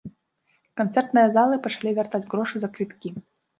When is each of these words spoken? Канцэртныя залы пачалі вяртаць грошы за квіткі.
Канцэртныя 0.81 1.27
залы 1.35 1.61
пачалі 1.67 1.95
вяртаць 2.01 2.25
грошы 2.35 2.55
за 2.67 2.73
квіткі. 2.75 3.17